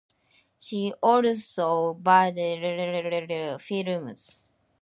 She 0.57 0.91
also 1.03 1.93
dubbed 1.93 2.35
Azerbaijani 2.37 3.61
films. 3.61 4.47